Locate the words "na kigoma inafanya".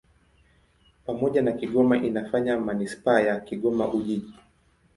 1.41-2.57